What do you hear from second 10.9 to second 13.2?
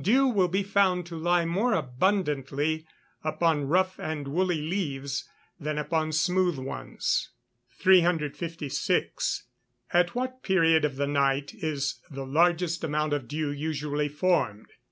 the night is the largest amount